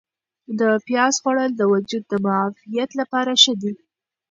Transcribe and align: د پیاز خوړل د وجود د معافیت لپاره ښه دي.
د 0.59 0.61
پیاز 0.85 1.15
خوړل 1.21 1.51
د 1.57 1.61
وجود 1.73 2.03
د 2.07 2.13
معافیت 2.25 2.89
لپاره 2.99 3.31
ښه 3.41 3.53
دي. 3.61 3.73